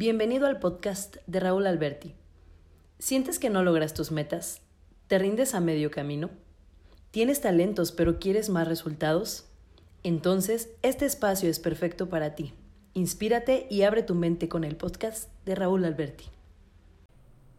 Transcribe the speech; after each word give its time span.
Bienvenido 0.00 0.46
al 0.46 0.60
podcast 0.60 1.18
de 1.26 1.40
Raúl 1.40 1.66
Alberti. 1.66 2.14
¿Sientes 2.98 3.38
que 3.38 3.50
no 3.50 3.62
logras 3.62 3.92
tus 3.92 4.10
metas? 4.10 4.62
¿Te 5.08 5.18
rindes 5.18 5.54
a 5.54 5.60
medio 5.60 5.90
camino? 5.90 6.30
¿Tienes 7.10 7.42
talentos 7.42 7.92
pero 7.92 8.18
quieres 8.18 8.48
más 8.48 8.66
resultados? 8.66 9.44
Entonces, 10.02 10.70
este 10.80 11.04
espacio 11.04 11.50
es 11.50 11.60
perfecto 11.60 12.08
para 12.08 12.34
ti. 12.34 12.54
Inspírate 12.94 13.66
y 13.68 13.82
abre 13.82 14.02
tu 14.02 14.14
mente 14.14 14.48
con 14.48 14.64
el 14.64 14.74
podcast 14.74 15.28
de 15.44 15.54
Raúl 15.54 15.84
Alberti. 15.84 16.24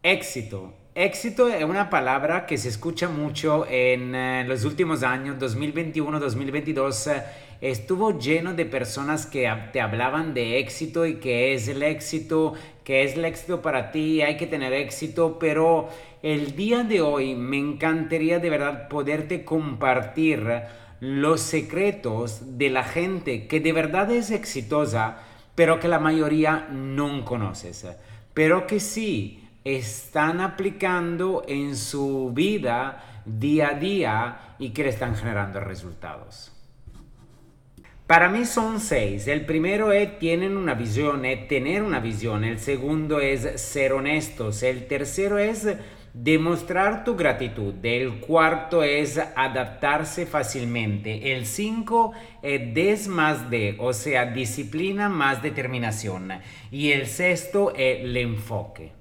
Éxito. 0.02 0.74
Éxito 0.94 1.48
es 1.48 1.64
una 1.64 1.88
palabra 1.88 2.44
que 2.44 2.58
se 2.58 2.68
escucha 2.68 3.08
mucho 3.08 3.66
en 3.66 4.14
eh, 4.14 4.44
los 4.46 4.66
últimos 4.66 5.02
años, 5.02 5.38
2021-2022 5.38 7.22
estuvo 7.62 8.18
lleno 8.18 8.52
de 8.52 8.66
personas 8.66 9.24
que 9.24 9.50
te 9.72 9.80
hablaban 9.80 10.34
de 10.34 10.58
éxito 10.58 11.06
y 11.06 11.14
que 11.14 11.54
es 11.54 11.66
el 11.68 11.82
éxito, 11.82 12.52
que 12.84 13.04
es 13.04 13.16
el 13.16 13.24
éxito 13.24 13.62
para 13.62 13.90
ti, 13.90 14.20
hay 14.20 14.36
que 14.36 14.46
tener 14.46 14.74
éxito, 14.74 15.38
pero 15.38 15.88
el 16.22 16.56
día 16.56 16.82
de 16.84 17.00
hoy 17.00 17.36
me 17.36 17.56
encantaría 17.56 18.38
de 18.38 18.50
verdad 18.50 18.88
poderte 18.88 19.46
compartir 19.46 20.46
los 21.00 21.40
secretos 21.40 22.58
de 22.58 22.68
la 22.68 22.84
gente 22.84 23.46
que 23.46 23.60
de 23.60 23.72
verdad 23.72 24.10
es 24.10 24.30
exitosa, 24.30 25.22
pero 25.54 25.80
que 25.80 25.88
la 25.88 26.00
mayoría 26.00 26.68
no 26.70 27.24
conoces, 27.24 27.86
pero 28.34 28.66
que 28.66 28.78
sí 28.78 29.38
están 29.64 30.40
aplicando 30.40 31.44
en 31.46 31.76
su 31.76 32.32
vida 32.34 33.22
día 33.24 33.68
a 33.68 33.74
día 33.74 34.56
y 34.58 34.70
que 34.70 34.84
le 34.84 34.90
están 34.90 35.16
generando 35.16 35.60
resultados. 35.60 36.52
Para 38.06 38.28
mí 38.28 38.44
son 38.44 38.80
seis. 38.80 39.26
El 39.26 39.46
primero 39.46 39.92
es 39.92 40.18
tienen 40.18 40.56
una 40.56 40.74
visión, 40.74 41.22
tener 41.48 41.82
una 41.82 42.00
visión. 42.00 42.44
El 42.44 42.58
segundo 42.58 43.20
es 43.20 43.60
ser 43.60 43.92
honestos. 43.92 44.62
El 44.62 44.86
tercero 44.86 45.38
es 45.38 45.66
demostrar 46.12 47.04
tu 47.04 47.16
gratitud. 47.16 47.74
El 47.82 48.20
cuarto 48.20 48.82
es 48.82 49.18
adaptarse 49.18 50.26
fácilmente. 50.26 51.32
El 51.32 51.46
cinco 51.46 52.12
es 52.42 52.74
des 52.74 53.08
más 53.08 53.48
de, 53.48 53.76
o 53.78 53.92
sea, 53.92 54.26
disciplina 54.26 55.08
más 55.08 55.42
determinación. 55.42 56.32
Y 56.70 56.90
el 56.92 57.06
sexto 57.06 57.72
es 57.74 58.00
el 58.00 58.16
enfoque. 58.16 58.92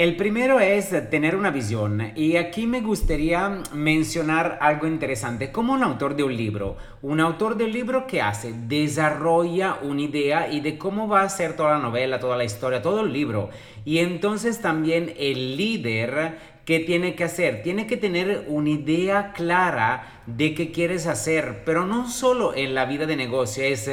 El 0.00 0.16
primero 0.16 0.60
es 0.60 0.94
tener 1.10 1.36
una 1.36 1.50
visión 1.50 2.12
y 2.16 2.36
aquí 2.36 2.66
me 2.66 2.80
gustaría 2.80 3.60
mencionar 3.74 4.56
algo 4.62 4.86
interesante. 4.86 5.52
Como 5.52 5.74
un 5.74 5.82
autor 5.82 6.16
de 6.16 6.22
un 6.22 6.34
libro, 6.34 6.78
un 7.02 7.20
autor 7.20 7.54
de 7.58 7.64
un 7.64 7.72
libro 7.72 8.06
que 8.06 8.22
hace, 8.22 8.54
desarrolla 8.66 9.76
una 9.82 10.00
idea 10.00 10.50
y 10.50 10.60
de 10.60 10.78
cómo 10.78 11.06
va 11.06 11.20
a 11.20 11.28
ser 11.28 11.54
toda 11.54 11.72
la 11.72 11.80
novela, 11.80 12.18
toda 12.18 12.38
la 12.38 12.44
historia, 12.44 12.80
todo 12.80 13.02
el 13.02 13.12
libro. 13.12 13.50
Y 13.84 13.98
entonces 13.98 14.62
también 14.62 15.12
el 15.18 15.58
líder 15.58 16.38
¿qué 16.70 16.78
tiene 16.78 17.16
que 17.16 17.24
hacer? 17.24 17.62
Tiene 17.62 17.88
que 17.88 17.96
tener 17.96 18.44
una 18.46 18.70
idea 18.70 19.32
clara 19.32 20.22
de 20.26 20.54
qué 20.54 20.70
quieres 20.70 21.08
hacer, 21.08 21.62
pero 21.64 21.84
no 21.84 22.08
solo 22.08 22.54
en 22.54 22.74
la 22.74 22.84
vida 22.84 23.06
de 23.06 23.16
negocio, 23.16 23.64
es 23.64 23.90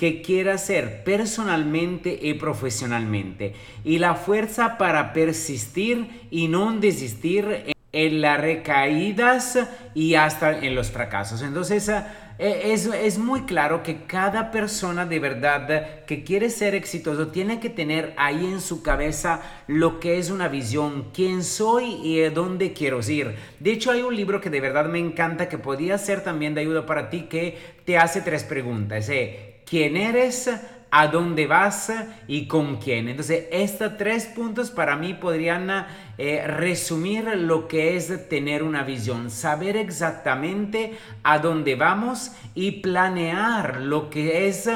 que 0.00 0.22
quiera 0.22 0.54
hacer 0.54 1.04
personalmente 1.04 2.18
y 2.22 2.32
profesionalmente. 2.32 3.52
Y 3.84 3.98
la 3.98 4.14
fuerza 4.14 4.78
para 4.78 5.12
persistir 5.12 6.26
y 6.30 6.48
no 6.48 6.72
desistir 6.80 7.74
en 7.92 8.20
las 8.22 8.40
recaídas 8.40 9.58
y 9.94 10.14
hasta 10.14 10.58
en 10.58 10.74
los 10.74 10.90
fracasos. 10.90 11.42
Entonces, 11.42 11.90
eh, 11.90 12.04
es, 12.38 12.86
es, 12.86 13.18
muy 13.18 13.42
claro 13.42 13.82
que 13.82 14.04
cada 14.04 14.50
persona 14.50 15.04
de 15.04 15.18
verdad 15.18 16.06
que 16.06 16.24
quiere 16.24 16.48
ser 16.48 16.74
exitoso 16.74 17.28
tiene 17.28 17.60
que 17.60 17.68
tener 17.68 18.14
ahí 18.16 18.46
en 18.46 18.62
su 18.62 18.82
cabeza 18.82 19.42
lo 19.66 20.00
que 20.00 20.18
es 20.18 20.30
una 20.30 20.48
visión, 20.48 21.10
quién 21.12 21.44
soy 21.44 21.96
y 21.96 22.22
a 22.22 22.30
dónde 22.30 22.72
quiero 22.72 23.00
ir. 23.06 23.34
De 23.58 23.72
hecho, 23.72 23.90
hay 23.90 24.00
un 24.00 24.16
libro 24.16 24.40
que 24.40 24.48
de 24.48 24.62
verdad 24.62 24.86
me 24.86 24.98
encanta 24.98 25.50
que 25.50 25.58
podría 25.58 25.98
ser 25.98 26.24
también 26.24 26.54
de 26.54 26.62
ayuda 26.62 26.86
para 26.86 27.10
ti 27.10 27.24
que 27.24 27.58
te 27.84 27.98
hace 27.98 28.22
tres 28.22 28.44
preguntas. 28.44 29.06
Eh, 29.10 29.49
quién 29.70 29.96
eres, 29.96 30.50
a 30.90 31.06
dónde 31.06 31.46
vas 31.46 31.92
y 32.26 32.48
con 32.48 32.78
quién. 32.78 33.08
Entonces, 33.08 33.44
estos 33.52 33.96
tres 33.96 34.26
puntos 34.26 34.72
para 34.72 34.96
mí 34.96 35.14
podrían 35.14 35.86
eh, 36.18 36.44
resumir 36.44 37.24
lo 37.36 37.68
que 37.68 37.96
es 37.96 38.28
tener 38.28 38.64
una 38.64 38.82
visión, 38.82 39.30
saber 39.30 39.76
exactamente 39.76 40.98
a 41.22 41.38
dónde 41.38 41.76
vamos 41.76 42.32
y 42.56 42.82
planear 42.82 43.76
lo 43.80 44.10
que 44.10 44.48
es 44.48 44.68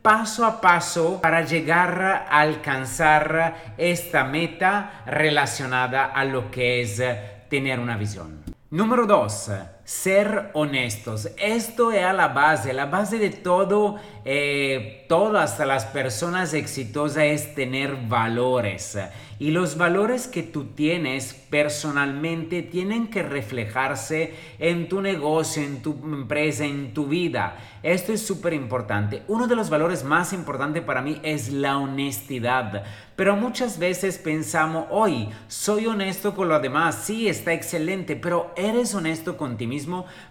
paso 0.00 0.46
a 0.46 0.62
paso 0.62 1.20
para 1.20 1.42
llegar 1.42 2.00
a 2.00 2.40
alcanzar 2.40 3.74
esta 3.76 4.24
meta 4.24 5.02
relacionada 5.04 6.06
a 6.06 6.24
lo 6.24 6.50
que 6.50 6.80
es 6.80 7.02
tener 7.50 7.78
una 7.78 7.98
visión. 7.98 8.42
Número 8.70 9.06
dos, 9.06 9.50
ser 9.88 10.50
honestos. 10.52 11.30
Esto 11.38 11.92
es 11.92 12.02
la 12.14 12.28
base, 12.28 12.74
la 12.74 12.84
base 12.84 13.18
de 13.18 13.30
todo, 13.30 13.96
eh, 14.26 15.06
todas 15.08 15.58
las 15.60 15.86
personas 15.86 16.52
exitosas 16.52 17.22
es 17.24 17.54
tener 17.54 17.96
valores. 18.06 18.98
Y 19.38 19.52
los 19.52 19.78
valores 19.78 20.26
que 20.26 20.42
tú 20.42 20.64
tienes 20.74 21.32
personalmente 21.32 22.60
tienen 22.60 23.06
que 23.06 23.22
reflejarse 23.22 24.34
en 24.58 24.90
tu 24.90 25.00
negocio, 25.00 25.62
en 25.62 25.80
tu 25.80 25.92
empresa, 26.04 26.64
en 26.64 26.92
tu 26.92 27.06
vida. 27.06 27.56
Esto 27.82 28.12
es 28.12 28.26
súper 28.26 28.52
importante. 28.52 29.22
Uno 29.28 29.46
de 29.46 29.54
los 29.56 29.70
valores 29.70 30.02
más 30.02 30.32
importantes 30.32 30.82
para 30.82 31.00
mí 31.00 31.20
es 31.22 31.50
la 31.50 31.78
honestidad. 31.78 32.82
Pero 33.14 33.36
muchas 33.36 33.78
veces 33.78 34.18
pensamos, 34.18 34.86
hoy 34.90 35.28
soy 35.46 35.86
honesto 35.86 36.34
con 36.34 36.48
lo 36.48 36.60
demás, 36.60 37.02
sí, 37.04 37.28
está 37.28 37.52
excelente, 37.52 38.14
pero 38.16 38.52
eres 38.56 38.94
honesto 38.94 39.36
con 39.36 39.56
mismo, 39.56 39.77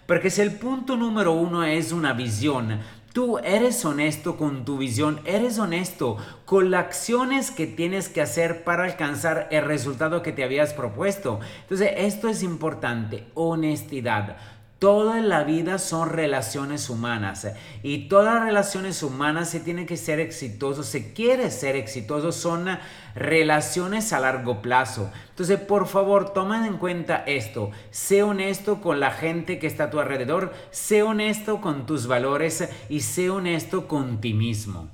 porque 0.06 0.30
si 0.30 0.40
el 0.40 0.52
punto 0.52 0.96
número 0.96 1.32
uno 1.32 1.64
es 1.64 1.92
una 1.92 2.12
visión, 2.12 2.80
Tú 3.12 3.38
eres 3.38 3.84
honesto 3.84 4.36
con 4.36 4.64
tu 4.64 4.78
visión, 4.78 5.20
eres 5.24 5.58
honesto 5.58 6.18
con 6.44 6.70
las 6.70 6.84
acciones 6.84 7.50
que 7.50 7.66
tienes 7.66 8.08
que 8.08 8.20
hacer 8.20 8.64
para 8.64 8.84
alcanzar 8.84 9.48
el 9.50 9.64
resultado 9.64 10.22
que 10.22 10.30
te 10.30 10.44
habías 10.44 10.74
propuesto. 10.74 11.40
Entonces, 11.62 11.90
esto 11.96 12.28
es 12.28 12.42
importante, 12.44 13.24
honestidad. 13.34 14.36
Toda 14.78 15.20
la 15.20 15.42
vida 15.42 15.78
son 15.78 16.08
relaciones 16.08 16.88
humanas 16.88 17.48
y 17.82 18.08
todas 18.08 18.36
las 18.36 18.44
relaciones 18.44 19.02
humanas 19.02 19.50
se 19.50 19.58
tienen 19.58 19.86
que 19.86 19.96
ser 19.96 20.20
exitosos, 20.20 20.86
se 20.86 21.12
quiere 21.12 21.50
ser 21.50 21.74
exitoso, 21.74 22.30
son 22.30 22.78
relaciones 23.16 24.12
a 24.12 24.20
largo 24.20 24.62
plazo. 24.62 25.10
Entonces, 25.30 25.58
por 25.58 25.88
favor, 25.88 26.32
tomen 26.32 26.64
en 26.64 26.78
cuenta 26.78 27.24
esto. 27.26 27.72
Sé 27.90 28.22
honesto 28.22 28.80
con 28.80 29.00
la 29.00 29.10
gente 29.10 29.58
que 29.58 29.66
está 29.66 29.84
a 29.84 29.90
tu 29.90 29.98
alrededor, 29.98 30.52
sé 30.70 31.02
honesto 31.02 31.60
con 31.60 31.84
tus 31.84 32.06
valores 32.06 32.68
y 32.88 33.00
sé 33.00 33.30
honesto 33.30 33.88
con 33.88 34.20
ti 34.20 34.32
mismo. 34.32 34.88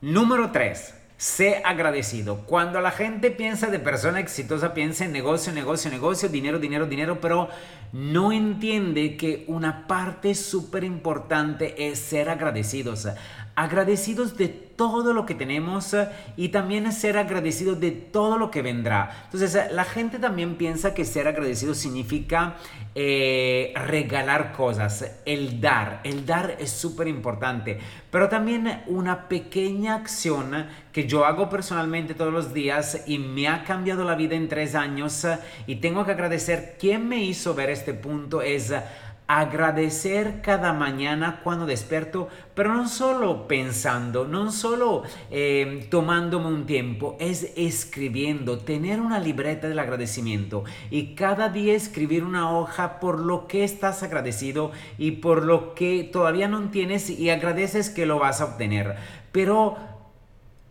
Número 0.00 0.52
3. 0.52 0.95
Sé 1.18 1.62
agradecido. 1.64 2.42
Cuando 2.44 2.80
la 2.82 2.90
gente 2.90 3.30
piensa 3.30 3.68
de 3.68 3.78
persona 3.78 4.20
exitosa, 4.20 4.74
piensa 4.74 5.06
en 5.06 5.12
negocio, 5.12 5.50
negocio, 5.52 5.90
negocio, 5.90 6.28
dinero, 6.28 6.58
dinero, 6.58 6.86
dinero, 6.86 7.20
pero 7.22 7.48
no 7.92 8.32
entiende 8.32 9.16
que 9.16 9.44
una 9.48 9.86
parte 9.86 10.34
súper 10.34 10.84
importante 10.84 11.88
es 11.88 11.98
ser 11.98 12.28
agradecidos 12.28 13.08
agradecidos 13.56 14.36
de 14.36 14.65
todo 14.76 15.12
lo 15.12 15.26
que 15.26 15.34
tenemos 15.34 15.94
eh, 15.94 16.08
y 16.36 16.48
también 16.50 16.90
ser 16.92 17.18
agradecidos 17.18 17.80
de 17.80 17.90
todo 17.90 18.38
lo 18.38 18.50
que 18.50 18.62
vendrá. 18.62 19.24
Entonces, 19.24 19.54
eh, 19.54 19.68
la 19.72 19.84
gente 19.84 20.18
también 20.18 20.56
piensa 20.56 20.94
que 20.94 21.04
ser 21.04 21.26
agradecido 21.26 21.74
significa 21.74 22.56
eh, 22.94 23.72
regalar 23.74 24.52
cosas, 24.52 25.20
el 25.24 25.60
dar. 25.60 26.00
El 26.04 26.24
dar 26.24 26.56
es 26.58 26.70
súper 26.70 27.08
importante, 27.08 27.78
pero 28.10 28.28
también 28.28 28.82
una 28.86 29.28
pequeña 29.28 29.94
acción 29.94 30.66
que 30.92 31.06
yo 31.06 31.24
hago 31.24 31.48
personalmente 31.48 32.14
todos 32.14 32.32
los 32.32 32.54
días 32.54 33.02
y 33.06 33.18
me 33.18 33.48
ha 33.48 33.64
cambiado 33.64 34.04
la 34.04 34.14
vida 34.14 34.34
en 34.34 34.48
tres 34.48 34.74
años 34.74 35.26
y 35.66 35.76
tengo 35.76 36.04
que 36.04 36.12
agradecer 36.12 36.76
quien 36.78 37.08
me 37.08 37.22
hizo 37.22 37.54
ver 37.54 37.70
este 37.70 37.92
punto 37.92 38.40
es 38.40 38.72
agradecer 39.28 40.40
cada 40.40 40.72
mañana 40.72 41.40
cuando 41.42 41.66
despierto, 41.66 42.28
pero 42.54 42.74
no 42.74 42.88
solo 42.88 43.48
pensando, 43.48 44.26
no 44.26 44.52
solo 44.52 45.02
eh, 45.30 45.86
tomándome 45.90 46.46
un 46.46 46.66
tiempo, 46.66 47.16
es 47.18 47.52
escribiendo, 47.56 48.58
tener 48.58 49.00
una 49.00 49.18
libreta 49.18 49.68
del 49.68 49.78
agradecimiento 49.78 50.64
y 50.90 51.14
cada 51.14 51.48
día 51.48 51.74
escribir 51.74 52.24
una 52.24 52.56
hoja 52.56 53.00
por 53.00 53.18
lo 53.18 53.48
que 53.48 53.64
estás 53.64 54.02
agradecido 54.02 54.70
y 54.98 55.12
por 55.12 55.44
lo 55.44 55.74
que 55.74 56.04
todavía 56.04 56.48
no 56.48 56.70
tienes 56.70 57.10
y 57.10 57.30
agradeces 57.30 57.90
que 57.90 58.06
lo 58.06 58.18
vas 58.18 58.40
a 58.40 58.44
obtener. 58.46 58.96
Pero 59.32 59.95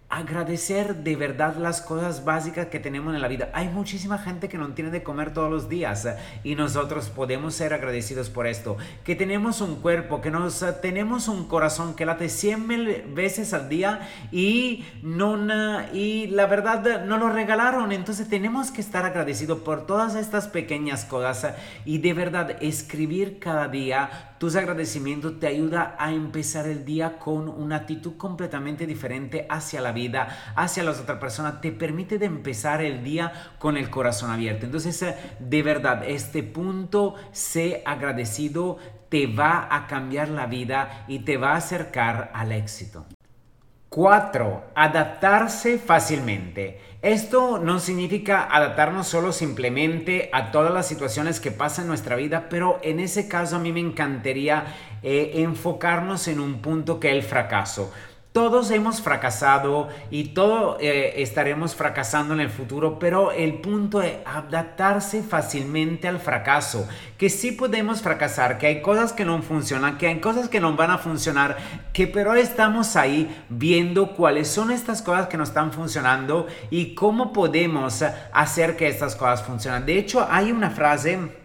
agradecer 0.09 0.97
de 0.97 1.15
verdad 1.15 1.55
las 1.57 1.81
cosas 1.81 2.23
básicas 2.23 2.67
que 2.67 2.79
tenemos 2.79 3.15
en 3.15 3.21
la 3.21 3.27
vida. 3.27 3.49
Hay 3.53 3.69
muchísima 3.69 4.17
gente 4.19 4.47
que 4.47 4.57
no 4.57 4.67
tiene 4.73 4.91
de 4.91 5.03
comer 5.03 5.33
todos 5.33 5.49
los 5.49 5.67
días 5.67 6.05
eh, 6.05 6.15
y 6.43 6.55
nosotros 6.55 7.09
podemos 7.09 7.55
ser 7.55 7.73
agradecidos 7.73 8.29
por 8.29 8.45
esto. 8.45 8.77
Que 9.03 9.15
tenemos 9.15 9.61
un 9.61 9.75
cuerpo, 9.81 10.21
que 10.21 10.29
nos 10.29 10.61
eh, 10.61 10.73
tenemos 10.81 11.27
un 11.27 11.47
corazón 11.47 11.95
que 11.95 12.05
late 12.05 12.29
100 12.29 12.67
mil 12.67 13.03
veces 13.13 13.53
al 13.53 13.67
día 13.67 14.07
y, 14.31 14.85
no, 15.01 15.35
y 15.91 16.27
la 16.27 16.45
verdad 16.45 16.85
eh, 16.87 17.05
no 17.05 17.17
lo 17.17 17.29
regalaron. 17.29 17.91
Entonces 17.91 18.29
tenemos 18.29 18.69
que 18.71 18.81
estar 18.81 19.05
agradecidos 19.05 19.59
por 19.59 19.87
todas 19.87 20.15
estas 20.15 20.47
pequeñas 20.47 21.03
cosas 21.03 21.55
y 21.83 21.97
de 21.97 22.13
verdad 22.13 22.57
escribir 22.61 23.39
cada 23.39 23.67
día 23.67 24.34
tus 24.37 24.55
agradecimientos 24.55 25.39
te 25.39 25.47
ayuda 25.47 25.95
a 25.97 26.11
empezar 26.11 26.67
el 26.67 26.85
día 26.85 27.17
con 27.17 27.47
una 27.47 27.77
actitud 27.77 28.17
completamente 28.17 28.85
diferente 28.85 29.45
hacia 29.49 29.81
la 29.81 29.91
vida, 29.91 30.53
hacia 30.55 30.83
las 30.83 30.99
otras 30.99 31.19
personas. 31.19 31.61
Te 31.61 31.71
permite 31.71 32.23
empezar 32.23 32.81
el 32.81 33.03
día 33.03 33.31
con 33.59 33.77
el 33.77 33.89
corazón 33.89 34.31
abierto. 34.31 34.65
Entonces, 34.65 35.01
eh, 35.01 35.15
de 35.39 35.63
verdad, 35.63 36.03
este 36.05 36.43
punto, 36.43 37.15
sé 37.31 37.81
agradecido, 37.85 38.77
te 39.09 39.27
va 39.27 39.67
a 39.71 39.87
cambiar 39.87 40.29
la 40.29 40.47
vida 40.47 41.05
y 41.07 41.19
te 41.19 41.37
va 41.37 41.53
a 41.53 41.57
acercar 41.57 42.31
al 42.33 42.51
éxito. 42.51 43.05
4. 43.95 44.71
Adaptarse 44.75 45.77
fácilmente. 45.77 46.81
Esto 47.01 47.59
no 47.59 47.79
significa 47.79 48.43
adaptarnos 48.43 49.07
solo 49.07 49.31
simplemente 49.31 50.29
a 50.33 50.51
todas 50.51 50.73
las 50.73 50.85
situaciones 50.85 51.39
que 51.39 51.51
pasan 51.51 51.85
en 51.85 51.89
nuestra 51.89 52.17
vida, 52.17 52.47
pero 52.49 52.77
en 52.83 52.99
ese 52.99 53.29
caso 53.29 53.55
a 53.55 53.59
mí 53.59 53.71
me 53.71 53.79
encantaría 53.79 54.65
eh, 55.01 55.31
enfocarnos 55.35 56.27
en 56.27 56.41
un 56.41 56.61
punto 56.61 56.99
que 56.99 57.11
es 57.11 57.15
el 57.15 57.23
fracaso. 57.23 57.93
Todos 58.35 58.69
hemos 58.71 59.01
fracasado 59.01 59.87
y 60.11 60.33
todos 60.33 60.75
eh, 60.81 61.13
estaremos 61.21 61.73
fracasando 61.73 62.33
en 62.33 62.41
el 62.41 62.49
futuro, 62.49 62.99
pero 62.99 63.31
el 63.31 63.61
punto 63.61 64.01
es 64.01 64.15
adaptarse 64.25 65.23
fácilmente 65.23 66.09
al 66.09 66.19
fracaso, 66.19 66.85
que 67.17 67.29
sí 67.29 67.53
podemos 67.53 68.01
fracasar, 68.01 68.57
que 68.57 68.67
hay 68.67 68.81
cosas 68.81 69.13
que 69.13 69.23
no 69.23 69.41
funcionan, 69.41 69.97
que 69.97 70.07
hay 70.07 70.19
cosas 70.19 70.49
que 70.49 70.59
no 70.59 70.75
van 70.75 70.91
a 70.91 70.97
funcionar, 70.97 71.55
que 71.93 72.07
pero 72.07 72.35
estamos 72.35 72.97
ahí 72.97 73.33
viendo 73.47 74.11
cuáles 74.11 74.49
son 74.49 74.69
estas 74.69 75.01
cosas 75.01 75.27
que 75.27 75.37
no 75.37 75.45
están 75.45 75.71
funcionando 75.71 76.47
y 76.69 76.93
cómo 76.93 77.31
podemos 77.31 78.03
hacer 78.33 78.75
que 78.75 78.89
estas 78.89 79.15
cosas 79.15 79.43
funcionen. 79.43 79.85
De 79.85 79.97
hecho, 79.97 80.27
hay 80.29 80.51
una 80.51 80.71
frase 80.71 81.44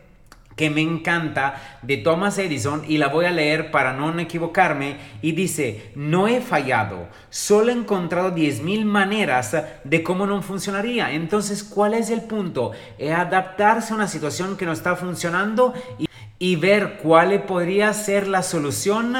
que 0.60 0.68
me 0.68 0.82
encanta 0.82 1.78
de 1.80 1.96
Thomas 1.96 2.36
Edison 2.36 2.82
y 2.86 2.98
la 2.98 3.08
voy 3.08 3.24
a 3.24 3.30
leer 3.30 3.70
para 3.70 3.94
no 3.94 4.10
equivocarme 4.20 4.98
y 5.22 5.32
dice, 5.32 5.90
no 5.94 6.28
he 6.28 6.42
fallado, 6.42 7.08
solo 7.30 7.70
he 7.70 7.74
encontrado 7.74 8.34
10.000 8.34 8.84
maneras 8.84 9.56
de 9.84 10.02
cómo 10.02 10.26
no 10.26 10.42
funcionaría. 10.42 11.12
Entonces, 11.12 11.64
¿cuál 11.64 11.94
es 11.94 12.10
el 12.10 12.20
punto? 12.20 12.72
Es 12.98 13.10
adaptarse 13.10 13.94
a 13.94 13.96
una 13.96 14.06
situación 14.06 14.58
que 14.58 14.66
no 14.66 14.72
está 14.72 14.96
funcionando 14.96 15.72
y, 15.98 16.06
y 16.38 16.56
ver 16.56 16.98
cuál 17.02 17.44
podría 17.44 17.94
ser 17.94 18.26
la 18.26 18.42
solución 18.42 19.16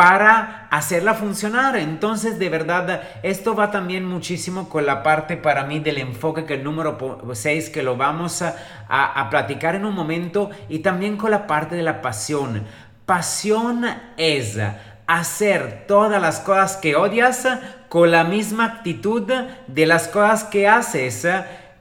para 0.00 0.66
hacerla 0.70 1.12
funcionar. 1.12 1.76
Entonces, 1.76 2.38
de 2.38 2.48
verdad, 2.48 3.02
esto 3.22 3.54
va 3.54 3.70
también 3.70 4.06
muchísimo 4.06 4.70
con 4.70 4.86
la 4.86 5.02
parte 5.02 5.36
para 5.36 5.64
mí 5.64 5.78
del 5.78 5.98
enfoque, 5.98 6.46
que 6.46 6.54
el 6.54 6.64
número 6.64 6.96
6, 7.30 7.68
que 7.68 7.82
lo 7.82 7.98
vamos 7.98 8.40
a, 8.40 8.54
a, 8.88 9.28
platicar 9.28 9.74
en 9.74 9.84
un 9.84 9.94
momento, 9.94 10.48
y 10.70 10.78
también 10.78 11.18
con 11.18 11.30
la 11.30 11.46
parte 11.46 11.76
de 11.76 11.82
la 11.82 12.00
pasión. 12.00 12.64
Pasión 13.04 13.84
es 14.16 14.58
hacer 15.06 15.84
todas 15.86 16.22
las 16.22 16.40
cosas 16.40 16.78
que 16.78 16.96
odias 16.96 17.46
con 17.90 18.10
la 18.10 18.24
misma 18.24 18.64
actitud 18.64 19.30
de 19.66 19.86
las 19.86 20.08
cosas 20.08 20.44
que 20.44 20.66
haces 20.66 21.26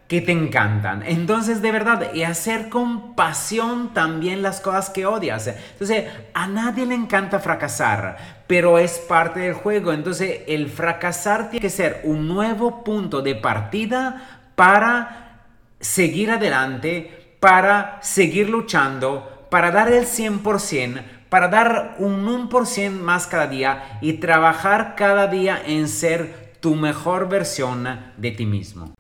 que 0.10 0.22
te 0.22 0.32
encantan. 0.32 1.04
Entonces, 1.06 1.62
de 1.62 1.72
verdad, 1.72 2.16
y 2.16 2.24
hacer 2.24 2.68
con 2.68 3.14
pasión 3.14 3.94
también 3.94 4.42
las 4.42 4.60
cosas 4.60 4.90
que 4.90 5.06
odias. 5.06 5.46
Entonces, 5.46 6.06
a 6.34 6.48
nadie 6.48 6.88
le 6.88 6.96
encanta 6.96 7.40
fracasar, 7.40 8.18
pero 8.48 8.80
es 8.80 8.98
parte 8.98 9.42
del 9.42 9.54
juego. 9.54 9.94
Entonces, 9.94 10.42
el 10.48 10.68
fracasar 10.68 11.52
tiene 11.52 11.62
que 11.62 11.70
ser 11.70 12.02
un 12.06 12.28
nuevo 12.28 12.84
punto 12.84 13.22
de 13.22 13.36
partida 13.36 14.42
para 14.56 15.44
seguir 15.80 16.32
adelante, 16.32 17.36
para 17.40 18.00
seguir 18.02 18.50
luchando, 18.50 19.46
para 19.52 19.70
dar 19.70 19.92
el 19.94 20.08
100%, 20.08 21.04
para 21.30 21.50
dar 21.50 21.98
un 22.00 22.26
1% 22.26 23.00
más 23.00 23.28
cada 23.28 23.46
día 23.46 24.00
y 24.02 24.14
trabajar 24.14 24.96
cada 24.96 25.28
día 25.28 25.62
en 25.64 25.88
ser 25.88 26.56
tu 26.62 26.74
mejor 26.74 27.30
versión 27.30 27.88
de 28.18 28.32
ti 28.32 28.48
mismo. 28.48 28.96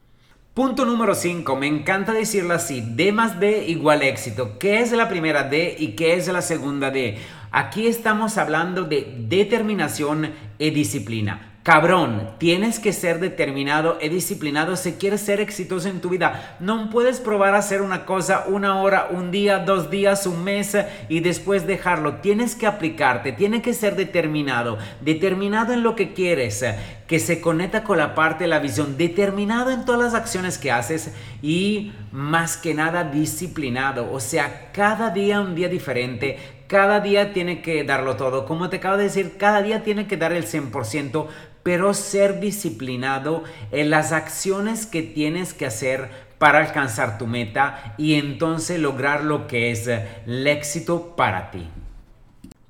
Punto 0.59 0.83
número 0.83 1.15
5, 1.15 1.56
me 1.56 1.67
encanta 1.67 2.11
decirlo 2.11 2.53
así, 2.53 2.81
D 2.85 3.13
más 3.13 3.39
D 3.39 3.63
igual 3.69 4.01
éxito. 4.01 4.59
¿Qué 4.59 4.81
es 4.81 4.91
la 4.91 5.07
primera 5.07 5.44
D 5.44 5.73
y 5.79 5.95
qué 5.95 6.15
es 6.15 6.27
la 6.27 6.41
segunda 6.41 6.91
D? 6.91 7.17
Aquí 7.50 7.88
estamos 7.88 8.38
hablando 8.38 8.83
de 8.83 9.07
determinación 9.19 10.33
y 10.57 10.71
disciplina. 10.71 11.49
Cabrón, 11.69 12.31
tienes 12.39 12.80
que 12.80 12.92
ser 12.92 13.19
determinado 13.19 14.00
y 14.01 14.10
disciplinado 14.10 14.75
si 14.75 14.94
quieres 14.94 15.21
ser 15.21 15.39
exitoso 15.39 15.88
en 15.88 16.01
tu 16.01 16.10
vida. 16.10 16.57
No 16.60 16.89
puedes 16.89 17.19
probar 17.19 17.54
a 17.54 17.60
hacer 17.60 17.83
una 17.83 18.07
cosa 18.07 18.45
una 18.48 18.81
hora, 18.81 19.10
un 19.12 19.30
día, 19.30 19.60
dos 19.60 19.92
días, 19.92 20.25
un 20.25 20.44
mes 20.44 20.75
y 21.10 21.19
después 21.19 21.68
dejarlo. 21.68 22.16
Tienes 22.21 22.56
que 22.56 22.66
aplicarte, 22.66 23.33
tienes 23.33 23.62
que 23.62 23.75
ser 23.75 23.95
determinado, 23.95 24.80
determinado 25.01 25.71
en 25.71 25.83
lo 25.83 25.95
que 25.95 26.13
quieres, 26.13 26.66
que 27.06 27.19
se 27.19 27.39
conecta 27.39 27.83
con 27.83 28.00
la 28.00 28.15
parte 28.15 28.45
de 28.45 28.48
la 28.48 28.57
visión, 28.57 28.98
determinado 28.98 29.69
en 29.69 29.86
todas 29.86 30.01
las 30.01 30.15
acciones 30.15 30.57
que 30.57 30.72
haces 30.72 31.13
y 31.44 31.92
más 32.12 32.57
que 32.57 32.74
nada 32.74 33.04
disciplinado. 33.04 34.12
O 34.12 34.19
sea, 34.19 34.72
cada 34.74 35.12
día 35.12 35.39
un 35.39 35.54
día 35.54 35.69
diferente, 35.69 36.39
cada 36.69 37.00
día 37.00 37.33
tiene 37.33 37.63
que 37.63 37.83
darlo 37.83 38.15
todo. 38.15 38.45
Como 38.45 38.69
te 38.69 38.77
acabo 38.77 38.95
de 38.95 39.06
decir, 39.06 39.38
cada 39.38 39.63
día 39.63 39.81
tiene 39.81 40.06
que 40.06 40.18
dar 40.18 40.33
el 40.33 40.45
100%, 40.45 41.25
pero 41.63 41.94
ser 41.94 42.39
disciplinado 42.39 43.44
en 43.71 43.89
las 43.89 44.11
acciones 44.11 44.85
que 44.85 45.01
tienes 45.01 45.53
que 45.53 45.65
hacer 45.65 46.09
para 46.38 46.59
alcanzar 46.59 47.17
tu 47.17 47.27
meta 47.27 47.94
y 47.97 48.15
entonces 48.15 48.79
lograr 48.79 49.23
lo 49.23 49.47
que 49.47 49.71
es 49.71 49.88
el 49.88 50.47
éxito 50.47 51.15
para 51.15 51.51
ti. 51.51 51.67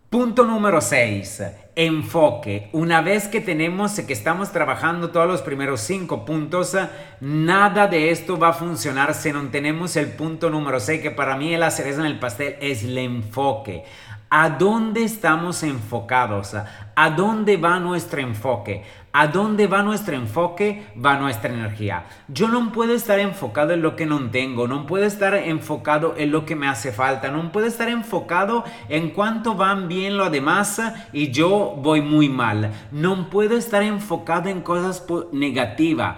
Punto 0.09 0.43
número 0.43 0.81
6. 0.81 1.43
Enfoque. 1.75 2.69
Una 2.73 3.01
vez 3.01 3.27
que 3.27 3.41
tenemos 3.41 3.93
que 3.99 4.11
estamos 4.11 4.51
trabajando 4.51 5.11
todos 5.11 5.27
los 5.27 5.43
primeros 5.43 5.81
cinco 5.81 6.25
puntos, 6.25 6.75
nada 7.21 7.85
de 7.85 8.09
esto 8.09 8.39
va 8.39 8.49
a 8.49 8.53
funcionar 8.53 9.13
si 9.13 9.31
no 9.31 9.47
tenemos 9.49 9.95
el 9.95 10.07
punto 10.07 10.49
número 10.49 10.79
6, 10.79 11.01
que 11.01 11.11
para 11.11 11.37
mí 11.37 11.53
es 11.53 11.59
la 11.59 11.69
cereza 11.69 11.99
en 11.99 12.07
el 12.07 12.17
pastel, 12.17 12.55
es 12.59 12.83
el 12.83 12.97
enfoque. 12.97 13.83
¿A 14.31 14.51
dónde 14.51 15.03
estamos 15.03 15.63
enfocados? 15.63 16.55
¿A 16.95 17.09
dónde 17.09 17.57
va 17.57 17.79
nuestro 17.79 18.21
enfoque? 18.21 18.83
¿A 19.11 19.25
dónde 19.25 19.65
va 19.65 19.81
nuestro 19.81 20.15
enfoque? 20.15 20.85
Va 21.03 21.17
nuestra 21.17 21.51
energía. 21.51 22.05
Yo 22.27 22.47
no 22.47 22.71
puedo 22.71 22.93
estar 22.93 23.17
enfocado 23.17 23.73
en 23.73 23.81
lo 23.81 23.95
que 23.95 24.05
no 24.05 24.29
tengo, 24.29 24.67
no 24.67 24.85
puedo 24.85 25.05
estar 25.05 25.33
enfocado 25.33 26.13
en 26.15 26.29
lo 26.29 26.45
que 26.45 26.55
me 26.55 26.67
hace 26.67 26.91
falta, 26.91 27.31
no 27.31 27.51
puedo 27.51 27.65
estar 27.65 27.89
enfocado 27.89 28.63
en 28.87 29.09
cuánto 29.09 29.55
van 29.55 29.87
bien 29.87 30.15
lo 30.15 30.29
demás 30.29 30.79
y 31.11 31.31
yo 31.31 31.73
voy 31.79 32.01
muy 32.01 32.29
mal. 32.29 32.71
No 32.91 33.31
puedo 33.31 33.57
estar 33.57 33.81
enfocado 33.81 34.49
en 34.49 34.61
cosas 34.61 35.03
negativas. 35.31 36.17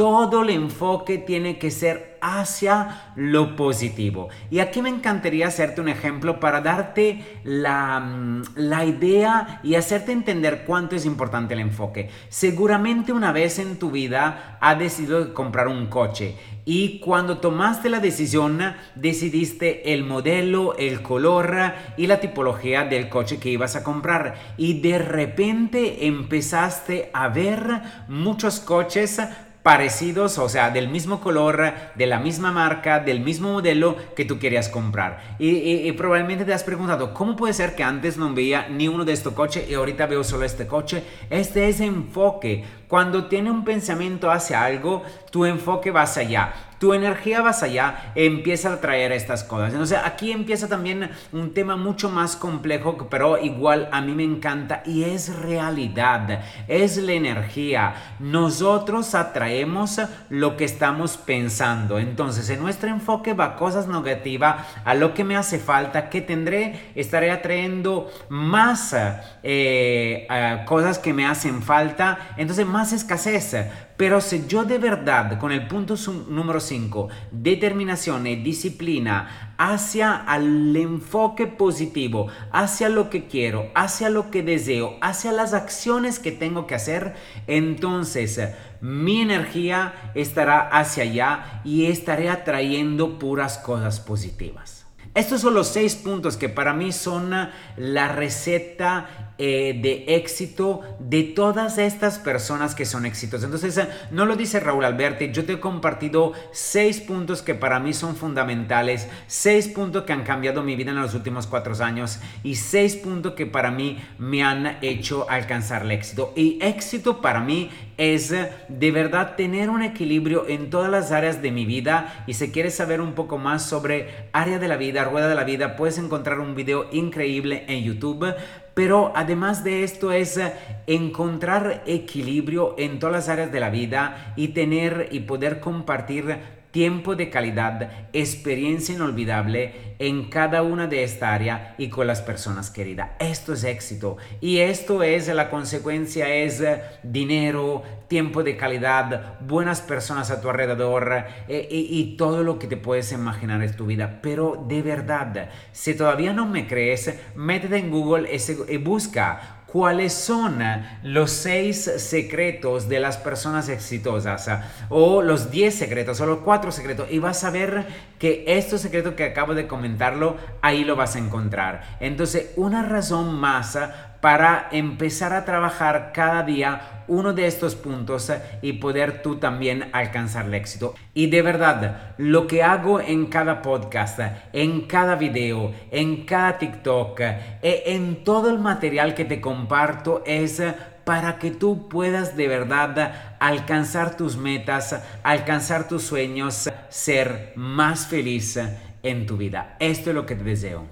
Todo 0.00 0.44
el 0.44 0.48
enfoque 0.48 1.18
tiene 1.18 1.58
que 1.58 1.70
ser 1.70 2.16
hacia 2.22 3.12
lo 3.16 3.54
positivo. 3.54 4.30
Y 4.50 4.60
aquí 4.60 4.80
me 4.80 4.88
encantaría 4.88 5.46
hacerte 5.46 5.82
un 5.82 5.90
ejemplo 5.90 6.40
para 6.40 6.62
darte 6.62 7.22
la, 7.44 8.00
mm, 8.00 8.42
la, 8.56 8.86
idea 8.86 9.60
y 9.62 9.74
hacerte 9.74 10.12
entender 10.12 10.64
cuánto 10.66 10.96
es 10.96 11.04
importante 11.04 11.52
el 11.52 11.60
enfoque. 11.60 12.08
Seguramente 12.30 13.12
una 13.12 13.30
vez 13.30 13.58
en 13.58 13.78
tu 13.78 13.90
vida 13.90 14.56
has 14.62 14.78
decidido 14.78 15.34
comprar 15.34 15.68
un 15.68 15.88
coche 15.88 16.34
y 16.64 16.98
cuando 17.00 17.36
tomaste 17.38 17.90
la 17.90 18.00
decisión 18.00 18.58
decidiste 18.94 19.92
el 19.92 20.04
modelo, 20.04 20.76
el 20.78 21.02
color 21.02 21.74
y 21.98 22.06
la 22.06 22.20
tipología 22.20 22.84
del 22.84 23.10
coche 23.10 23.38
que 23.38 23.50
ibas 23.50 23.76
a 23.76 23.84
comprar 23.84 24.54
y 24.56 24.80
de 24.80 24.98
repente 24.98 26.06
empezaste 26.06 27.10
a 27.12 27.28
ver 27.28 27.82
muchos 28.08 28.60
coches 28.60 29.20
parecidos, 29.62 30.38
o 30.38 30.48
sea, 30.48 30.70
del 30.70 30.88
mismo 30.88 31.20
color, 31.20 31.72
de 31.94 32.06
la 32.06 32.18
misma 32.18 32.52
marca, 32.52 33.00
del 33.00 33.20
mismo 33.20 33.52
modelo 33.52 33.96
que 34.16 34.24
tú 34.24 34.38
querías 34.38 34.68
comprar. 34.68 35.36
Y, 35.38 35.90
probablemente 35.92 36.44
te 36.44 36.54
has 36.54 36.64
preguntado, 36.64 37.12
¿cómo 37.14 37.36
puede 37.36 37.52
ser 37.52 37.74
que 37.74 37.82
antes 37.82 38.16
no 38.16 38.32
veía 38.32 38.68
ni 38.68 38.88
uno 38.88 39.04
de 39.04 39.12
estos 39.12 39.34
coches 39.34 39.68
y 39.68 39.74
ahorita 39.74 40.06
veo 40.06 40.24
solo 40.24 40.44
este 40.44 40.66
coche? 40.66 41.02
Este 41.28 41.68
es 41.68 41.80
enfoque. 41.80 42.64
Cuando 42.90 43.26
tiene 43.26 43.52
un 43.52 43.64
pensamiento 43.64 44.32
hacia 44.32 44.64
algo, 44.64 45.04
tu 45.30 45.46
enfoque 45.46 45.92
va 45.92 46.02
hacia 46.02 46.22
allá 46.22 46.54
tu 46.80 46.94
energía 46.94 47.42
vas 47.42 47.62
allá, 47.62 48.12
empieza 48.14 48.72
a 48.72 48.80
traer 48.80 49.12
estas 49.12 49.44
cosas. 49.44 49.70
Entonces 49.72 49.98
aquí 50.02 50.32
empieza 50.32 50.66
también 50.66 51.10
un 51.30 51.52
tema 51.52 51.76
mucho 51.76 52.08
más 52.08 52.36
complejo, 52.36 53.06
pero 53.10 53.36
igual 53.36 53.90
a 53.92 54.00
mí 54.00 54.14
me 54.14 54.24
encanta 54.24 54.82
y 54.86 55.04
es 55.04 55.36
realidad, 55.40 56.40
es 56.68 56.96
la 56.96 57.12
energía. 57.12 57.94
Nosotros 58.18 59.14
atraemos 59.14 60.00
lo 60.30 60.56
que 60.56 60.64
estamos 60.64 61.18
pensando. 61.18 61.98
Entonces 61.98 62.48
en 62.48 62.62
nuestro 62.62 62.88
enfoque 62.88 63.34
va 63.34 63.56
cosas 63.56 63.86
negativas, 63.86 64.66
a 64.82 64.94
lo 64.94 65.12
que 65.12 65.22
me 65.22 65.36
hace 65.36 65.58
falta, 65.58 66.08
que 66.08 66.22
tendré, 66.22 66.92
estaré 66.94 67.30
atrayendo 67.30 68.10
más 68.30 68.96
eh, 69.42 70.26
cosas 70.64 70.98
que 70.98 71.12
me 71.12 71.26
hacen 71.26 71.60
falta, 71.60 72.30
entonces 72.38 72.66
más 72.66 72.79
escasez. 72.82 73.54
Pero 73.96 74.20
si 74.20 74.46
yo 74.46 74.64
de 74.64 74.78
verdad, 74.78 75.38
con 75.38 75.52
el 75.52 75.68
punto 75.68 75.94
número 76.28 76.60
5, 76.60 77.08
determinación 77.30 78.26
y 78.26 78.36
disciplina 78.36 79.54
hacia 79.58 80.24
el 80.34 80.74
enfoque 80.74 81.46
positivo, 81.46 82.28
hacia 82.50 82.88
lo 82.88 83.10
que 83.10 83.26
quiero, 83.26 83.70
hacia 83.74 84.08
lo 84.08 84.30
que 84.30 84.42
deseo, 84.42 84.96
hacia 85.00 85.32
las 85.32 85.52
acciones 85.52 86.18
que 86.18 86.32
tengo 86.32 86.66
que 86.66 86.74
hacer, 86.74 87.14
entonces 87.46 88.40
mi 88.80 89.20
energía 89.20 90.12
estará 90.14 90.60
hacia 90.60 91.04
allá 91.04 91.60
y 91.64 91.86
estaré 91.86 92.30
atrayendo 92.30 93.18
puras 93.18 93.58
cosas 93.58 94.00
positivas. 94.00 94.80
Estos 95.12 95.40
son 95.40 95.54
los 95.54 95.66
seis 95.66 95.96
puntos 95.96 96.36
que 96.36 96.48
para 96.48 96.72
mí 96.72 96.92
son 96.92 97.30
la 97.76 98.08
receta 98.08 99.29
eh, 99.42 99.72
de 99.80 100.04
éxito 100.16 100.82
de 100.98 101.22
todas 101.22 101.78
estas 101.78 102.18
personas 102.18 102.74
que 102.74 102.84
son 102.84 103.06
exitosas. 103.06 103.46
Entonces, 103.46 103.78
eh, 103.78 103.88
no 104.10 104.26
lo 104.26 104.36
dice 104.36 104.60
Raúl 104.60 104.84
Alberti, 104.84 105.32
yo 105.32 105.46
te 105.46 105.54
he 105.54 105.60
compartido 105.60 106.34
seis 106.52 107.00
puntos 107.00 107.40
que 107.40 107.54
para 107.54 107.80
mí 107.80 107.94
son 107.94 108.16
fundamentales, 108.16 109.08
seis 109.28 109.66
puntos 109.66 110.02
que 110.02 110.12
han 110.12 110.24
cambiado 110.24 110.62
mi 110.62 110.76
vida 110.76 110.90
en 110.90 111.00
los 111.00 111.14
últimos 111.14 111.46
cuatro 111.46 111.70
años 111.82 112.18
y 112.42 112.56
seis 112.56 112.96
puntos 112.96 113.32
que 113.32 113.46
para 113.46 113.70
mí 113.70 113.98
me 114.18 114.42
han 114.42 114.76
hecho 114.82 115.24
alcanzar 115.30 115.84
el 115.84 115.92
éxito. 115.92 116.34
Y 116.36 116.58
éxito 116.60 117.22
para 117.22 117.40
mí 117.40 117.70
es 117.96 118.32
eh, 118.32 118.50
de 118.68 118.90
verdad 118.90 119.36
tener 119.36 119.70
un 119.70 119.82
equilibrio 119.82 120.48
en 120.48 120.68
todas 120.68 120.90
las 120.90 121.12
áreas 121.12 121.40
de 121.40 121.50
mi 121.50 121.64
vida 121.64 122.24
y 122.26 122.34
si 122.34 122.50
quieres 122.50 122.74
saber 122.74 123.00
un 123.00 123.14
poco 123.14 123.38
más 123.38 123.64
sobre 123.64 124.28
área 124.32 124.58
de 124.58 124.68
la 124.68 124.76
vida, 124.76 125.04
rueda 125.04 125.28
de 125.28 125.34
la 125.34 125.44
vida, 125.44 125.76
puedes 125.76 125.96
encontrar 125.96 126.40
un 126.40 126.54
video 126.54 126.88
increíble 126.92 127.64
en 127.68 127.84
YouTube 127.84 128.34
pero 128.80 129.12
además 129.14 129.62
de 129.62 129.84
esto 129.84 130.10
es 130.10 130.38
eh, 130.38 130.54
encontrar 130.86 131.82
equilibrio 131.84 132.76
en 132.78 132.98
todas 132.98 133.12
las 133.12 133.28
áreas 133.28 133.52
de 133.52 133.60
la 133.60 133.68
vida 133.68 134.32
y 134.36 134.48
tener 134.48 135.10
y 135.10 135.20
poder 135.20 135.60
compartir 135.60 136.38
tiempo 136.70 137.16
de 137.16 137.30
calidad, 137.30 137.90
experiencia 138.12 138.94
inolvidable 138.94 139.96
en 139.98 140.30
cada 140.30 140.62
una 140.62 140.86
de 140.86 141.04
esta 141.04 141.34
área 141.34 141.74
y 141.78 141.88
con 141.88 142.06
las 142.06 142.22
personas 142.22 142.70
queridas. 142.70 143.10
Esto 143.18 143.52
es 143.52 143.64
éxito 143.64 144.16
y 144.40 144.58
esto 144.58 145.02
es 145.02 145.28
la 145.28 145.50
consecuencia 145.50 146.32
es 146.32 146.60
eh, 146.60 146.82
dinero, 147.02 147.82
tiempo 148.08 148.42
de 148.42 148.56
calidad, 148.56 149.38
buenas 149.40 149.80
personas 149.80 150.30
a 150.30 150.40
tu 150.40 150.48
alrededor 150.48 151.24
eh, 151.48 151.68
y, 151.70 152.16
todo 152.16 152.42
lo 152.42 152.58
que 152.58 152.66
te 152.66 152.76
puedes 152.76 153.12
imaginar 153.12 153.62
en 153.62 153.76
tu 153.76 153.86
vida. 153.86 154.20
Pero 154.22 154.64
de 154.68 154.82
verdad, 154.82 155.50
si 155.72 155.94
todavía 155.94 156.32
no 156.32 156.46
me 156.46 156.66
crees, 156.66 157.14
métete 157.34 157.76
en 157.76 157.90
Google 157.90 158.28
y 158.68 158.76
busca 158.78 159.59
cuáles 159.72 160.12
son 160.12 160.60
los 161.02 161.30
seis 161.30 161.90
secretos 161.98 162.88
de 162.88 163.00
las 163.00 163.16
personas 163.16 163.68
exitosas 163.68 164.48
o 164.88 165.22
los 165.22 165.50
diez 165.50 165.74
secretos 165.74 166.20
o 166.20 166.26
los 166.26 166.38
cuatro 166.38 166.72
secretos 166.72 167.08
y 167.10 167.18
vas 167.18 167.44
a 167.44 167.50
ver 167.50 167.86
que 168.18 168.44
estos 168.46 168.80
secretos 168.80 169.14
que 169.14 169.24
acabo 169.24 169.54
de 169.54 169.66
comentarlo 169.66 170.36
ahí 170.62 170.84
lo 170.84 170.96
vas 170.96 171.16
a 171.16 171.18
encontrar. 171.18 171.96
Entonces, 172.00 172.52
una 172.56 172.82
razón 172.82 173.34
más 173.34 173.78
para 174.20 174.68
empezar 174.72 175.32
a 175.32 175.44
trabajar 175.44 176.12
cada 176.12 176.42
día 176.42 177.04
uno 177.08 177.32
de 177.32 177.46
estos 177.46 177.74
puntos 177.74 178.32
y 178.62 178.74
poder 178.74 179.22
tú 179.22 179.36
también 179.36 179.90
alcanzar 179.92 180.46
el 180.46 180.54
éxito. 180.54 180.94
Y 181.12 181.28
de 181.28 181.42
verdad, 181.42 182.14
lo 182.18 182.46
que 182.46 182.62
hago 182.62 183.00
en 183.00 183.26
cada 183.26 183.62
podcast, 183.62 184.20
en 184.52 184.82
cada 184.82 185.16
video, 185.16 185.72
en 185.90 186.24
cada 186.24 186.58
TikTok, 186.58 187.20
e 187.20 187.82
en 187.86 188.22
todo 188.22 188.48
el 188.50 188.58
material 188.58 189.14
que 189.14 189.24
te 189.24 189.40
comparto 189.40 190.22
es 190.24 190.62
para 191.04 191.38
que 191.38 191.50
tú 191.50 191.88
puedas 191.88 192.36
de 192.36 192.46
verdad 192.46 193.36
alcanzar 193.40 194.16
tus 194.16 194.36
metas, 194.36 195.02
alcanzar 195.24 195.88
tus 195.88 196.04
sueños, 196.04 196.70
ser 196.88 197.52
más 197.56 198.06
feliz 198.06 198.58
en 199.02 199.26
tu 199.26 199.36
vida. 199.36 199.76
Esto 199.80 200.10
es 200.10 200.14
lo 200.14 200.26
que 200.26 200.36
te 200.36 200.44
deseo. 200.44 200.86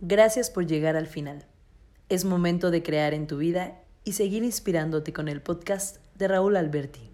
Gracias 0.00 0.50
por 0.50 0.66
llegar 0.66 0.96
al 0.96 1.06
final. 1.06 1.46
Es 2.10 2.24
momento 2.24 2.72
de 2.72 2.82
crear 2.82 3.14
en 3.14 3.28
tu 3.28 3.36
vida 3.36 3.84
y 4.02 4.14
seguir 4.14 4.42
inspirándote 4.42 5.12
con 5.12 5.28
el 5.28 5.42
podcast 5.42 5.98
de 6.16 6.26
Raúl 6.26 6.56
Alberti. 6.56 7.09